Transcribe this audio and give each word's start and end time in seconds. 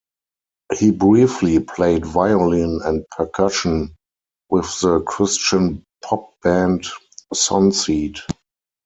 He 0.75 0.89
briefly 0.89 1.59
played 1.59 2.07
violin 2.07 2.79
and 2.85 3.07
percussion 3.11 3.95
with 4.49 4.65
the 4.81 4.99
Christian 5.01 5.85
pop 6.03 6.41
band 6.41 6.87
Sonseed. 7.31 8.17